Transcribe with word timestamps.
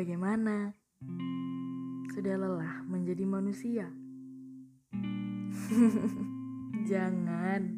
Bagaimana? 0.00 0.72
Sudah 2.16 2.40
lelah 2.40 2.88
menjadi 2.88 3.20
manusia? 3.28 3.84
Jangan. 6.88 7.68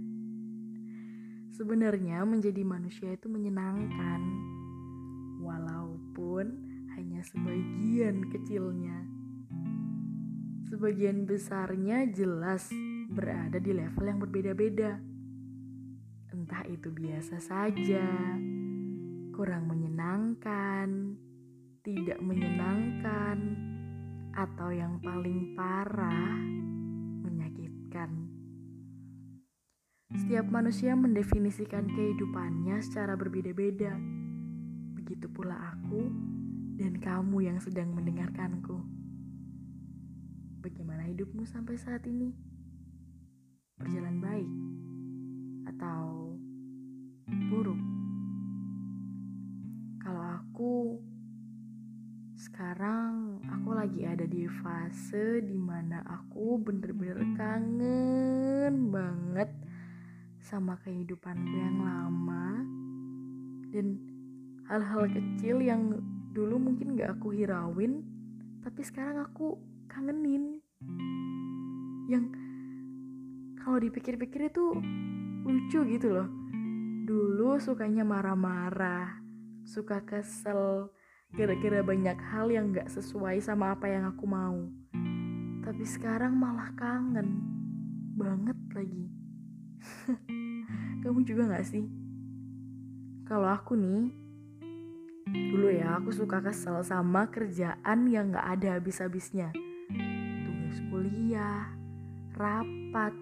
Sebenarnya 1.51 2.23
menjadi 2.23 2.63
manusia 2.63 3.11
itu 3.19 3.27
menyenangkan. 3.27 4.23
Walaupun 5.43 6.47
hanya 6.95 7.27
sebagian 7.27 8.31
kecilnya. 8.31 9.03
Sebagian 10.71 11.27
besarnya 11.27 12.07
jelas 12.07 12.71
berada 13.11 13.59
di 13.59 13.75
level 13.75 14.07
yang 14.07 14.23
berbeda-beda. 14.23 14.95
Entah 16.31 16.63
itu 16.71 16.87
biasa 16.87 17.43
saja, 17.43 18.07
kurang 19.35 19.67
menyenangkan, 19.67 21.19
tidak 21.83 22.23
menyenangkan, 22.23 23.39
atau 24.39 24.71
yang 24.71 25.03
paling 25.03 25.59
parah, 25.59 26.39
menyakitkan. 27.27 28.31
Setiap 30.15 30.47
manusia 30.47 30.95
mendefinisikan 30.95 31.91
kehidupannya 31.91 32.79
secara 32.87 33.19
berbeda-beda. 33.19 33.99
Begitu 34.95 35.27
pula 35.27 35.59
aku 35.75 36.07
dan 36.79 37.03
kamu 37.03 37.51
yang 37.51 37.59
sedang 37.59 37.91
mendengarkanku. 37.91 38.79
Bagaimana 40.63 41.11
hidupmu 41.11 41.43
sampai 41.43 41.75
saat 41.75 42.07
ini? 42.07 42.52
Lagi 53.73 54.05
ada 54.05 54.29
di 54.29 54.45
fase 54.61 55.41
di 55.43 55.57
mana 55.57 56.05
aku 56.05 56.61
bener-bener 56.61 57.21
kangen 57.35 58.93
banget 58.93 59.51
sama 60.39 60.77
kehidupanku 60.85 61.55
yang 61.57 61.79
lama 61.81 62.61
dan 63.73 63.97
hal-hal 64.69 65.09
kecil 65.09 65.59
yang 65.65 65.99
dulu 66.33 66.61
mungkin 66.61 66.97
gak 66.97 67.17
aku 67.19 67.33
hirauin 67.33 68.05
tapi 68.63 68.81
sekarang 68.87 69.19
aku 69.27 69.59
kangenin. 69.91 70.63
Yang 72.07 72.25
kalau 73.59 73.79
dipikir-pikir 73.83 74.55
itu 74.55 74.79
lucu 75.43 75.81
gitu 75.91 76.09
loh. 76.15 76.29
Dulu 77.03 77.59
sukanya 77.59 78.07
marah-marah 78.07 79.19
suka 79.67 80.03
kesel 80.07 80.95
gara-gara 81.33 81.81
banyak 81.81 82.19
hal 82.29 82.53
yang 82.53 82.77
gak 82.77 82.93
sesuai 82.93 83.41
sama 83.41 83.73
apa 83.73 83.89
yang 83.89 84.05
aku 84.05 84.29
mau. 84.29 84.69
Tapi 85.65 85.85
sekarang 85.89 86.37
malah 86.37 86.69
kangen 86.77 87.41
banget 88.13 88.59
lagi. 88.77 89.07
Kamu 91.03 91.25
juga 91.25 91.49
gak 91.57 91.65
sih? 91.65 91.89
Kalau 93.25 93.49
aku 93.49 93.81
nih, 93.81 94.13
dulu 95.57 95.73
ya 95.73 95.97
aku 95.97 96.13
suka 96.13 96.45
kesel 96.45 96.85
sama 96.85 97.25
kerjaan 97.33 98.13
yang 98.13 98.37
gak 98.37 98.61
ada 98.61 98.77
habis-habisnya. 98.77 99.57
Tugas 100.45 100.79
kuliah, 100.93 101.73
rapat, 102.37 103.17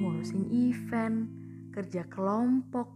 ngurusin 0.00 0.48
event, 0.48 1.28
kerja 1.76 2.08
kelompok, 2.08 2.88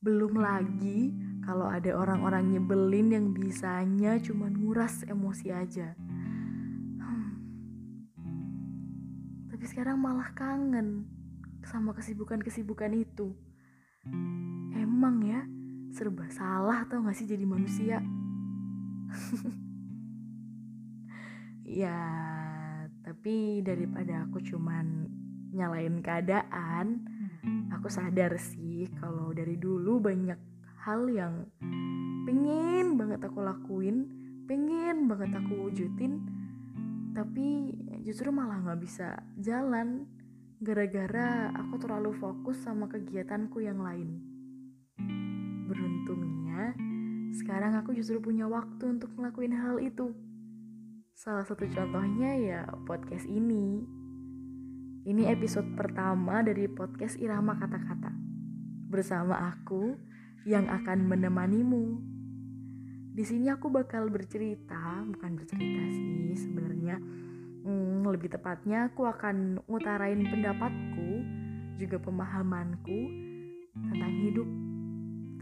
belum 0.00 0.40
lagi 0.40 1.12
kalau 1.50 1.66
ada 1.66 1.90
orang-orang 1.98 2.54
nyebelin 2.54 3.10
yang 3.10 3.26
bisanya 3.34 4.22
cuma 4.22 4.46
nguras 4.46 5.02
emosi 5.02 5.50
aja. 5.50 5.98
Hmm. 7.02 7.34
Tapi 9.50 9.64
sekarang 9.66 9.98
malah 9.98 10.30
kangen 10.30 11.10
sama 11.66 11.90
kesibukan-kesibukan 11.90 12.94
itu. 12.94 13.34
Emang 14.78 15.26
ya, 15.26 15.42
serba 15.90 16.30
salah 16.30 16.86
tau 16.86 17.02
gak 17.02 17.18
sih 17.18 17.26
jadi 17.26 17.42
manusia? 17.42 17.98
ya, 21.82 21.98
tapi 23.02 23.58
daripada 23.66 24.22
aku 24.22 24.38
cuman 24.38 25.10
nyalain 25.50 25.98
keadaan, 25.98 27.02
aku 27.74 27.90
sadar 27.90 28.38
sih 28.38 28.86
kalau 29.02 29.34
dari 29.34 29.58
dulu 29.58 29.98
banyak 29.98 30.49
hal 30.80 31.08
yang 31.12 31.48
pengen 32.24 32.96
banget 32.96 33.20
aku 33.24 33.40
lakuin 33.44 34.08
pengen 34.48 35.06
banget 35.06 35.36
aku 35.36 35.68
wujudin 35.68 36.24
tapi 37.12 37.76
justru 38.02 38.32
malah 38.32 38.58
nggak 38.64 38.80
bisa 38.80 39.20
jalan 39.36 40.08
gara-gara 40.60 41.48
aku 41.56 41.80
terlalu 41.80 42.12
fokus 42.20 42.60
sama 42.60 42.84
kegiatanku 42.84 43.64
yang 43.64 43.80
lain. 43.80 44.20
Beruntungnya 45.64 46.76
sekarang 47.32 47.80
aku 47.80 47.96
justru 47.96 48.20
punya 48.20 48.44
waktu 48.44 49.00
untuk 49.00 49.08
ngelakuin 49.16 49.56
hal 49.56 49.80
itu. 49.80 50.12
Salah 51.16 51.48
satu 51.48 51.64
contohnya 51.64 52.36
ya 52.36 52.60
podcast 52.84 53.24
ini. 53.24 53.80
Ini 55.00 55.32
episode 55.32 55.72
pertama 55.80 56.44
dari 56.44 56.68
podcast 56.68 57.16
Irama 57.16 57.56
Kata-Kata. 57.56 58.12
Bersama 58.92 59.48
aku 59.48 59.96
yang 60.48 60.68
akan 60.68 61.04
menemanimu. 61.04 62.00
Di 63.10 63.24
sini 63.26 63.52
aku 63.52 63.68
bakal 63.68 64.08
bercerita, 64.08 65.04
bukan 65.04 65.36
bercerita 65.36 65.82
sih 65.92 66.32
sebenarnya. 66.38 66.96
Hmm, 67.60 68.06
lebih 68.08 68.32
tepatnya 68.32 68.88
aku 68.88 69.04
akan 69.04 69.60
ngutarain 69.68 70.24
pendapatku, 70.24 71.10
juga 71.76 72.00
pemahamanku 72.00 73.00
tentang 73.76 74.14
hidup, 74.24 74.48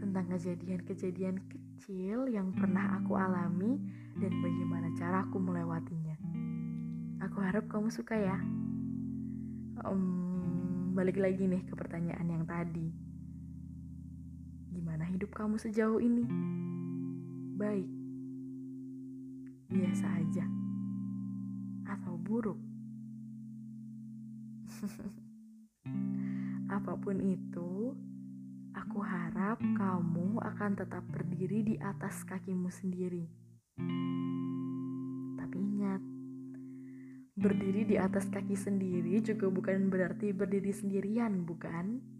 tentang 0.03 0.25
kejadian-kejadian 0.35 1.39
kecil 1.47 2.27
yang 2.27 2.51
pernah 2.51 2.99
aku 2.99 3.15
alami 3.15 3.79
dan 4.19 4.31
bagaimana 4.43 4.91
cara 4.99 5.23
aku 5.23 5.39
melewatinya. 5.39 6.17
Aku 7.23 7.39
harap 7.39 7.71
kamu 7.71 7.87
suka 7.87 8.19
ya. 8.19 8.39
Um, 9.87 10.91
balik 10.91 11.15
lagi 11.15 11.47
nih 11.47 11.63
ke 11.63 11.71
pertanyaan 11.79 12.27
yang 12.27 12.43
tadi 12.43 13.08
Gimana 14.69 15.01
hidup 15.09 15.33
kamu 15.33 15.57
sejauh 15.57 15.97
ini? 15.97 16.29
Baik, 17.57 17.89
biasa 19.73 20.05
aja, 20.21 20.45
atau 21.89 22.13
buruk? 22.21 22.61
Apa 26.77 26.93
pun 27.01 27.17
itu, 27.17 27.97
aku 28.77 29.01
harap 29.01 29.57
kamu 29.57 30.37
akan 30.37 30.77
tetap 30.77 31.01
berdiri 31.09 31.65
di 31.65 31.75
atas 31.81 32.21
kakimu 32.29 32.69
sendiri. 32.69 33.25
Tapi 35.33 35.57
ingat, 35.57 36.01
berdiri 37.33 37.89
di 37.89 37.97
atas 37.97 38.29
kaki 38.29 38.53
sendiri 38.53 39.17
juga 39.25 39.49
bukan 39.49 39.89
berarti 39.89 40.29
berdiri 40.29 40.69
sendirian, 40.69 41.41
bukan? 41.41 42.18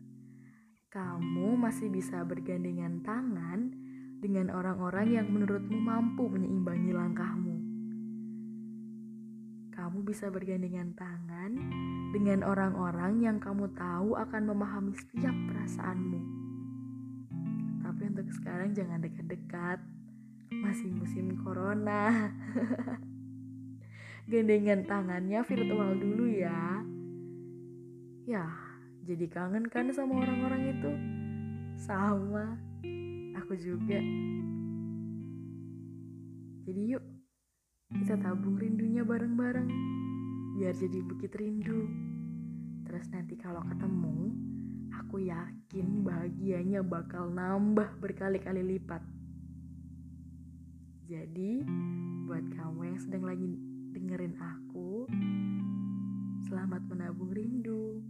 Kamu 0.89 1.53
masih 1.53 1.85
bisa 1.94 2.25
bergandengan 2.25 3.05
tangan 3.05 3.69
dengan 4.25 4.50
orang-orang 4.50 5.22
yang 5.22 5.29
menurutmu 5.29 5.77
mampu 5.77 6.25
menyeimbangi 6.25 6.89
langkahmu. 6.97 7.55
Kamu 9.69 10.01
bisa 10.01 10.33
bergandengan 10.33 10.97
tangan 10.97 11.53
dengan 12.09 12.41
orang-orang 12.41 13.22
yang 13.22 13.38
kamu 13.38 13.69
tahu 13.77 14.17
akan 14.17 14.50
memahami 14.50 14.97
setiap 14.97 15.31
perasaanmu. 15.53 16.21
Tapi 17.85 18.01
untuk 18.09 18.33
sekarang 18.33 18.74
jangan 18.74 19.06
dekat-dekat, 19.06 19.77
masih 20.57 20.89
musim 20.89 21.38
corona. 21.45 22.33
Gandengan 24.33 24.89
tangannya 24.89 25.45
virtual 25.45 25.94
dulu 26.01 26.25
ya. 26.33 26.81
Ya, 28.25 28.69
jadi 29.09 29.25
kangen 29.25 29.65
kan 29.73 29.89
sama 29.89 30.21
orang-orang 30.21 30.69
itu? 30.69 30.91
Sama, 31.81 32.53
aku 33.33 33.57
juga. 33.57 33.97
Jadi 36.69 36.94
yuk, 36.94 37.01
kita 37.89 38.21
tabung 38.21 38.61
rindunya 38.61 39.01
bareng-bareng, 39.01 39.65
biar 40.61 40.77
jadi 40.77 41.01
bukit 41.01 41.33
rindu. 41.41 41.89
Terus 42.85 43.09
nanti 43.09 43.33
kalau 43.33 43.65
ketemu, 43.65 44.29
aku 44.94 45.25
yakin 45.25 46.06
bahagianya 46.06 46.85
bakal 46.85 47.33
nambah 47.33 47.89
berkali-kali 47.97 48.61
lipat. 48.77 49.01
Jadi, 51.09 51.65
buat 52.29 52.45
kamu 52.53 52.94
yang 52.94 53.00
sedang 53.01 53.25
lagi 53.25 53.57
dengerin 53.89 54.38
aku, 54.38 55.09
selamat 56.45 56.85
menabung 56.85 57.33
rindu. 57.33 58.06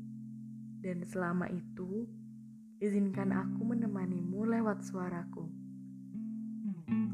Dan 0.80 1.04
selama 1.04 1.52
itu, 1.52 2.08
izinkan 2.80 3.36
aku 3.36 3.68
menemanimu 3.68 4.48
lewat 4.48 4.80
suaraku. 4.88 5.44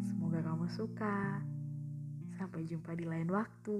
Semoga 0.06 0.46
kamu 0.46 0.70
suka. 0.70 1.42
Sampai 2.38 2.68
jumpa 2.70 2.94
di 2.94 3.06
lain 3.10 3.32
waktu. 3.34 3.78